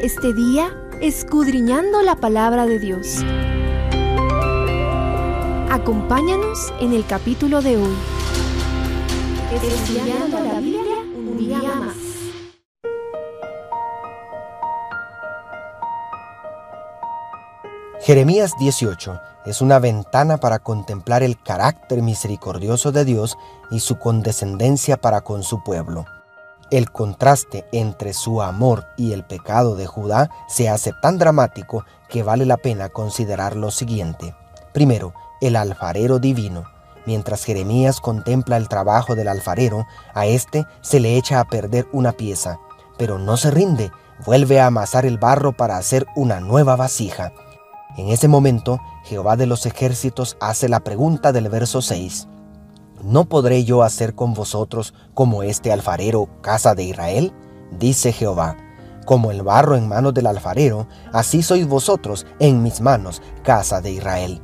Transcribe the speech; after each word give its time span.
Este 0.00 0.34
día 0.34 0.70
escudriñando 1.00 2.02
la 2.02 2.16
palabra 2.16 2.66
de 2.66 2.78
Dios. 2.78 3.24
Acompáñanos 5.70 6.74
en 6.80 6.92
el 6.92 7.06
capítulo 7.06 7.62
de 7.62 7.78
hoy. 7.78 7.94
Estudiando 9.50 10.40
la 10.40 10.60
Biblia 10.60 10.96
un 11.16 11.38
día 11.38 11.58
más. 11.62 11.96
Jeremías 18.02 18.52
18 18.58 19.20
es 19.46 19.62
una 19.62 19.78
ventana 19.78 20.36
para 20.36 20.58
contemplar 20.58 21.22
el 21.22 21.42
carácter 21.42 22.02
misericordioso 22.02 22.92
de 22.92 23.06
Dios 23.06 23.38
y 23.70 23.80
su 23.80 23.98
condescendencia 23.98 24.98
para 24.98 25.22
con 25.22 25.42
su 25.42 25.62
pueblo. 25.64 26.04
El 26.72 26.90
contraste 26.90 27.66
entre 27.70 28.14
su 28.14 28.40
amor 28.40 28.86
y 28.96 29.12
el 29.12 29.24
pecado 29.24 29.76
de 29.76 29.86
Judá 29.86 30.30
se 30.48 30.70
hace 30.70 30.94
tan 31.02 31.18
dramático 31.18 31.84
que 32.08 32.22
vale 32.22 32.46
la 32.46 32.56
pena 32.56 32.88
considerar 32.88 33.56
lo 33.56 33.70
siguiente. 33.70 34.34
Primero, 34.72 35.12
el 35.42 35.56
alfarero 35.56 36.18
divino. 36.18 36.64
Mientras 37.04 37.44
Jeremías 37.44 38.00
contempla 38.00 38.56
el 38.56 38.70
trabajo 38.70 39.14
del 39.14 39.28
alfarero, 39.28 39.86
a 40.14 40.24
éste 40.24 40.64
se 40.80 40.98
le 40.98 41.18
echa 41.18 41.40
a 41.40 41.44
perder 41.44 41.86
una 41.92 42.12
pieza, 42.12 42.58
pero 42.96 43.18
no 43.18 43.36
se 43.36 43.50
rinde, 43.50 43.92
vuelve 44.24 44.58
a 44.58 44.68
amasar 44.68 45.04
el 45.04 45.18
barro 45.18 45.52
para 45.52 45.76
hacer 45.76 46.06
una 46.16 46.40
nueva 46.40 46.74
vasija. 46.76 47.34
En 47.98 48.08
ese 48.08 48.28
momento, 48.28 48.80
Jehová 49.04 49.36
de 49.36 49.44
los 49.44 49.66
ejércitos 49.66 50.38
hace 50.40 50.70
la 50.70 50.80
pregunta 50.80 51.32
del 51.32 51.50
verso 51.50 51.82
6. 51.82 52.28
¿No 53.02 53.24
podré 53.24 53.64
yo 53.64 53.82
hacer 53.82 54.14
con 54.14 54.32
vosotros 54.32 54.94
como 55.12 55.42
este 55.42 55.72
alfarero, 55.72 56.28
casa 56.40 56.76
de 56.76 56.84
Israel? 56.84 57.32
Dice 57.76 58.12
Jehová. 58.12 58.56
Como 59.06 59.32
el 59.32 59.42
barro 59.42 59.74
en 59.74 59.88
manos 59.88 60.14
del 60.14 60.28
alfarero, 60.28 60.86
así 61.12 61.42
sois 61.42 61.66
vosotros 61.66 62.26
en 62.38 62.62
mis 62.62 62.80
manos, 62.80 63.20
casa 63.42 63.80
de 63.80 63.90
Israel. 63.90 64.40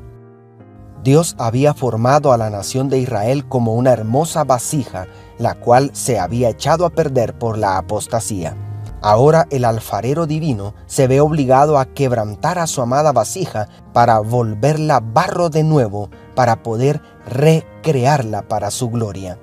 Dios 1.04 1.36
había 1.38 1.72
formado 1.72 2.32
a 2.32 2.36
la 2.36 2.50
nación 2.50 2.88
de 2.88 2.98
Israel 2.98 3.48
como 3.48 3.74
una 3.74 3.92
hermosa 3.92 4.42
vasija, 4.42 5.06
la 5.38 5.54
cual 5.54 5.90
se 5.92 6.18
había 6.18 6.48
echado 6.48 6.84
a 6.84 6.90
perder 6.90 7.38
por 7.38 7.56
la 7.56 7.78
apostasía. 7.78 8.56
Ahora 9.00 9.46
el 9.50 9.64
alfarero 9.64 10.26
divino 10.26 10.74
se 10.86 11.06
ve 11.06 11.20
obligado 11.20 11.78
a 11.78 11.86
quebrantar 11.86 12.58
a 12.58 12.66
su 12.66 12.82
amada 12.82 13.12
vasija 13.12 13.68
para 13.92 14.18
volverla 14.18 14.98
barro 14.98 15.50
de 15.50 15.62
nuevo, 15.62 16.10
para 16.34 16.64
poder 16.64 17.00
recrearla 17.28 18.42
para 18.42 18.70
su 18.70 18.90
gloria. 18.90 19.38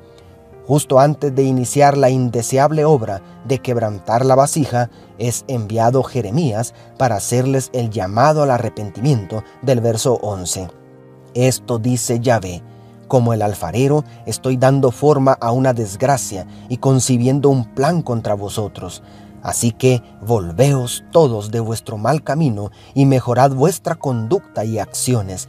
Justo 0.68 1.00
antes 1.00 1.34
de 1.36 1.44
iniciar 1.44 1.96
la 1.98 2.10
indeseable 2.10 2.86
obra 2.86 3.22
de 3.46 3.60
quebrantar 3.60 4.26
la 4.26 4.36
vasija, 4.36 4.90
es 5.20 5.46
enviado 5.48 6.04
Jeremías 6.04 6.74
para 6.98 7.16
hacerles 7.16 7.70
el 7.74 7.92
llamado 7.92 8.42
al 8.44 8.52
arrepentimiento 8.52 9.44
del 9.62 9.80
verso 9.80 10.16
11. 10.22 10.68
Esto 11.36 11.78
dice 11.78 12.20
Yahvé, 12.20 12.64
como 13.08 13.34
el 13.34 13.44
alfarero 13.44 14.04
estoy 14.26 14.58
dando 14.58 14.90
forma 14.90 15.34
a 15.34 15.52
una 15.52 15.74
desgracia 15.74 16.48
y 16.70 16.78
concibiendo 16.78 17.50
un 17.50 17.66
plan 17.76 18.02
contra 18.02 18.34
vosotros 18.34 19.04
Así 19.46 19.72
que 19.72 20.02
volveos 20.26 21.04
todos 21.12 21.52
de 21.52 21.60
vuestro 21.60 22.00
mal 22.00 22.24
camino 22.24 22.72
y 22.96 23.06
mejorad 23.06 23.52
vuestra 23.52 23.94
conducta 23.94 24.66
y 24.66 24.80
acciones. 24.80 25.48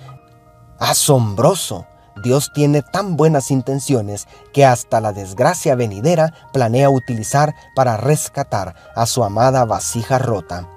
Asombroso. 0.79 1.87
Dios 2.23 2.51
tiene 2.55 2.83
tan 2.83 3.17
buenas 3.17 3.51
intenciones 3.51 4.27
que 4.53 4.65
hasta 4.65 5.01
la 5.01 5.13
desgracia 5.13 5.75
venidera 5.75 6.33
planea 6.53 6.89
utilizar 6.89 7.55
para 7.75 7.97
rescatar 7.97 8.75
a 8.95 9.07
su 9.07 9.23
amada 9.23 9.65
vasija 9.65 10.19
rota. 10.19 10.69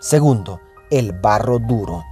Segundo, 0.00 0.60
el 0.90 1.12
barro 1.12 1.58
duro. 1.58 2.04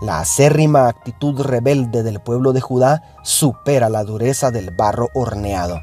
La 0.00 0.20
acérrima 0.20 0.88
actitud 0.88 1.40
rebelde 1.42 2.02
del 2.02 2.20
pueblo 2.20 2.52
de 2.52 2.60
Judá 2.60 3.02
supera 3.22 3.88
la 3.88 4.02
dureza 4.02 4.50
del 4.50 4.70
barro 4.70 5.08
horneado. 5.14 5.80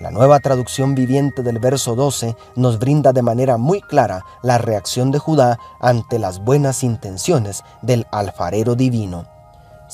La 0.00 0.10
nueva 0.10 0.40
traducción 0.40 0.94
viviente 0.94 1.42
del 1.42 1.60
verso 1.60 1.94
12 1.94 2.34
nos 2.56 2.78
brinda 2.78 3.12
de 3.12 3.22
manera 3.22 3.56
muy 3.56 3.80
clara 3.80 4.24
la 4.42 4.58
reacción 4.58 5.10
de 5.10 5.18
Judá 5.18 5.58
ante 5.80 6.18
las 6.18 6.40
buenas 6.40 6.82
intenciones 6.82 7.62
del 7.80 8.06
alfarero 8.10 8.74
divino. 8.74 9.33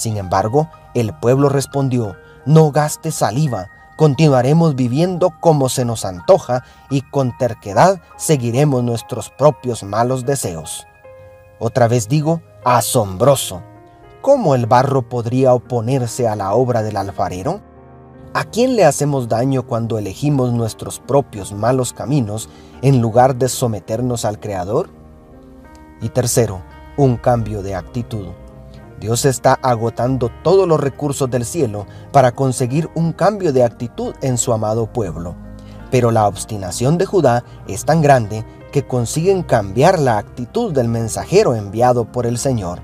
Sin 0.01 0.17
embargo, 0.17 0.71
el 0.95 1.13
pueblo 1.13 1.51
respondió, 1.51 2.17
no 2.47 2.71
gaste 2.71 3.11
saliva, 3.11 3.69
continuaremos 3.99 4.75
viviendo 4.75 5.29
como 5.41 5.69
se 5.69 5.85
nos 5.85 6.07
antoja 6.07 6.65
y 6.89 7.03
con 7.03 7.37
terquedad 7.37 8.01
seguiremos 8.17 8.83
nuestros 8.83 9.29
propios 9.29 9.83
malos 9.83 10.25
deseos. 10.25 10.87
Otra 11.59 11.87
vez 11.87 12.09
digo, 12.09 12.41
asombroso. 12.65 13.63
¿Cómo 14.23 14.55
el 14.55 14.65
barro 14.65 15.07
podría 15.07 15.53
oponerse 15.53 16.27
a 16.27 16.35
la 16.35 16.55
obra 16.55 16.83
del 16.83 16.97
alfarero? 16.97 17.61
¿A 18.33 18.45
quién 18.45 18.77
le 18.77 18.87
hacemos 18.87 19.29
daño 19.29 19.67
cuando 19.67 19.99
elegimos 19.99 20.51
nuestros 20.55 20.99
propios 20.99 21.53
malos 21.53 21.93
caminos 21.93 22.49
en 22.81 23.03
lugar 23.03 23.37
de 23.37 23.51
someternos 23.51 24.25
al 24.25 24.41
Creador? 24.41 24.89
Y 26.01 26.09
tercero, 26.09 26.63
un 26.97 27.19
cambio 27.19 27.63
de 27.63 27.75
actitud. 27.75 28.29
Dios 29.01 29.25
está 29.25 29.59
agotando 29.63 30.31
todos 30.45 30.69
los 30.69 30.79
recursos 30.79 31.31
del 31.31 31.47
cielo 31.47 31.87
para 32.13 32.33
conseguir 32.33 32.91
un 32.95 33.13
cambio 33.13 33.53
de 33.53 33.65
actitud 33.65 34.15
en 34.21 34.37
su 34.37 34.53
amado 34.53 34.93
pueblo. 34.93 35.35
Pero 35.91 36.11
la 36.11 36.29
obstinación 36.29 36.99
de 36.99 37.07
Judá 37.07 37.43
es 37.67 37.85
tan 37.85 38.03
grande 38.03 38.45
que 38.73 38.87
consiguen 38.87 39.43
cambiar 39.43 39.99
la 39.99 40.19
actitud 40.19 40.73
del 40.73 40.89
mensajero 40.89 41.55
enviado 41.55 42.05
por 42.13 42.27
el 42.27 42.39
Señor. 42.39 42.81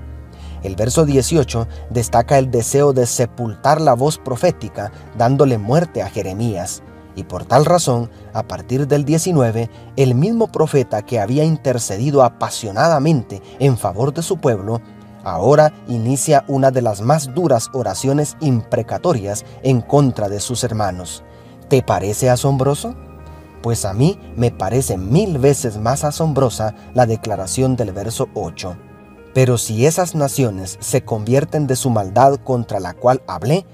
El 0.63 0.75
verso 0.75 1.05
18 1.05 1.67
destaca 1.91 2.39
el 2.39 2.49
deseo 2.49 2.93
de 2.93 3.05
sepultar 3.05 3.79
la 3.79 3.93
voz 3.93 4.17
profética 4.17 4.91
dándole 5.17 5.57
muerte 5.57 6.01
a 6.01 6.09
Jeremías. 6.09 6.81
Y 7.15 7.23
por 7.23 7.45
tal 7.45 7.65
razón, 7.65 8.09
a 8.33 8.43
partir 8.43 8.87
del 8.87 9.05
19, 9.05 9.69
el 9.95 10.13
mismo 10.13 10.51
profeta 10.51 11.03
que 11.03 11.19
había 11.19 11.43
intercedido 11.43 12.23
apasionadamente 12.23 13.41
en 13.59 13.77
favor 13.77 14.13
de 14.13 14.21
su 14.21 14.37
pueblo, 14.37 14.81
ahora 15.23 15.73
inicia 15.87 16.45
una 16.47 16.71
de 16.71 16.81
las 16.81 17.01
más 17.01 17.33
duras 17.33 17.69
oraciones 17.73 18.37
imprecatorias 18.39 19.45
en 19.63 19.81
contra 19.81 20.29
de 20.29 20.39
sus 20.39 20.63
hermanos. 20.63 21.23
¿Te 21.69 21.81
parece 21.81 22.29
asombroso? 22.29 22.95
Pues 23.61 23.85
a 23.85 23.93
mí 23.93 24.19
me 24.35 24.51
parece 24.51 24.97
mil 24.97 25.37
veces 25.39 25.77
más 25.77 26.03
asombrosa 26.03 26.75
la 26.93 27.05
declaración 27.05 27.75
del 27.75 27.91
verso 27.91 28.29
8. 28.33 28.77
Pero 29.33 29.57
si 29.57 29.85
esas 29.85 30.15
naciones 30.15 30.77
se 30.79 31.03
convierten 31.03 31.67
de 31.67 31.75
su 31.75 31.89
maldad 31.89 32.39
contra 32.43 32.79
la 32.79 32.93
cual 32.93 33.21
hablé, 33.27 33.65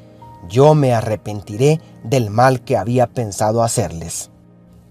yo 0.50 0.76
me 0.76 0.94
arrepentiré 0.94 1.80
del 2.04 2.30
mal 2.30 2.62
que 2.62 2.78
había 2.78 3.08
pensado 3.08 3.64
hacerles. 3.64 4.30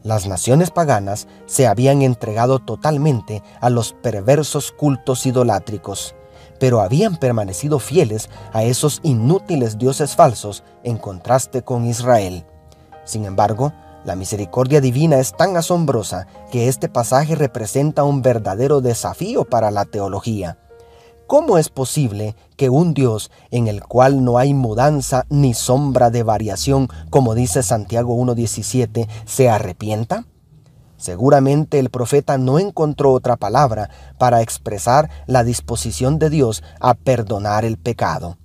Las 0.03 0.27
naciones 0.27 0.71
paganas 0.71 1.29
se 1.47 1.67
habían 1.67 2.03
entregado 2.03 2.59
totalmente 2.59 3.43
a 3.61 3.71
los 3.71 3.93
perversos 3.93 4.73
cultos 4.73 5.27
idolátricos, 5.27 6.15
pero 6.63 6.81
habían 6.81 7.17
permanecido 7.17 7.81
fieles 7.81 8.31
a 8.53 8.63
esos 8.63 9.01
inútiles 9.03 9.79
dioses 9.79 10.15
falsos 10.15 10.63
en 10.85 10.97
contraste 10.97 11.63
con 11.63 11.87
Israel. 11.87 12.45
Sin 13.05 13.25
embargo, 13.25 13.73
la 14.05 14.15
misericordia 14.15 14.81
divina 14.81 15.19
es 15.19 15.37
tan 15.37 15.57
asombrosa 15.57 16.29
que 16.53 16.69
este 16.69 16.89
pasaje 16.89 17.35
representa 17.35 18.05
un 18.05 18.23
verdadero 18.23 18.81
desafío 18.81 19.43
para 19.43 19.73
la 19.73 19.87
teología. 19.87 20.57
¿Cómo 21.27 21.59
es 21.59 21.69
posible 21.69 22.37
que 22.57 22.71
un 22.71 22.95
Dios 22.95 23.33
en 23.51 23.67
el 23.67 23.83
cual 23.83 24.23
no 24.23 24.39
hay 24.39 24.55
mudanza 24.55 25.27
ni 25.31 25.55
sombra 25.55 26.11
de 26.11 26.23
variación, 26.23 26.89
como 27.11 27.35
dice 27.35 27.65
Santiago 27.65 28.15
1.17, 28.15 29.09
se 29.25 29.51
arrepienta? 29.51 30.27
Seguramente 31.03 31.81
el 31.81 31.91
profeta 31.91 32.39
no 32.39 32.61
encontró 32.61 33.11
otra 33.11 33.35
palabra 33.35 33.91
para 34.19 34.41
expresar 34.41 35.11
la 35.27 35.43
disposición 35.43 36.21
de 36.21 36.31
Dios 36.31 36.63
a 36.79 36.95
perdonar 36.95 37.65
el 37.65 37.77
pecado 37.77 38.37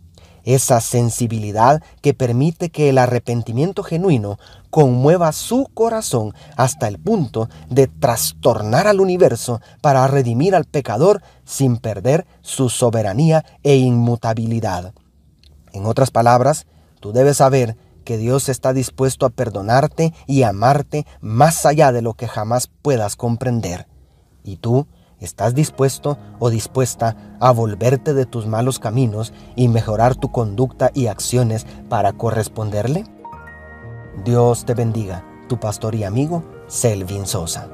esa 0.43 0.79
sensibilidad 0.79 1.83
que 2.01 2.13
permite 2.13 2.69
que 2.69 2.87
el 2.87 2.99
arrepentimiento 2.99 3.83
genuino 3.83 4.39
conmueva 4.69 5.33
su 5.33 5.67
corazón 5.73 6.33
hasta 6.55 6.87
el 6.87 6.99
punto 6.99 7.49
de 7.69 7.87
trastornar 7.87 8.87
al 8.87 9.01
universo 9.01 9.59
para 9.81 10.07
redimir 10.07 10.55
al 10.55 10.63
pecador 10.63 11.21
sin 11.43 11.75
perder 11.75 12.25
su 12.41 12.69
soberanía 12.69 13.43
e 13.61 13.75
inmutabilidad. 13.75 14.93
En 15.73 15.85
otras 15.85 16.11
palabras, 16.11 16.65
tú 17.01 17.11
debes 17.11 17.35
saber 17.37 17.75
que 18.07 18.17
Dios 18.17 18.47
está 18.47 18.71
dispuesto 18.71 19.25
a 19.25 19.29
perdonarte 19.29 20.13
y 20.27 20.43
amarte 20.43 21.05
más 21.19 21.65
allá 21.65 21.91
de 21.91 22.01
lo 22.01 22.13
que 22.13 22.29
jamás 22.29 22.69
puedas 22.81 23.17
comprender. 23.17 23.85
Y 24.45 24.55
tú 24.55 24.87
¿Estás 25.19 25.55
dispuesto 25.55 26.17
o 26.37 26.51
dispuesta 26.51 27.17
a 27.39 27.51
volverte 27.51 28.13
de 28.13 28.27
tus 28.27 28.45
malos 28.45 28.77
caminos 28.77 29.33
y 29.55 29.67
mejorar 29.67 30.15
tu 30.15 30.31
conducta 30.31 30.91
y 30.93 31.07
acciones 31.07 31.65
para 31.89 32.13
corresponderle? 32.13 33.03
Dios 34.23 34.63
te 34.65 34.75
bendiga, 34.75 35.25
tu 35.49 35.59
pastor 35.59 35.95
y 35.95 36.03
amigo, 36.03 36.43
Selvin 36.67 37.25
Sosa. 37.25 37.67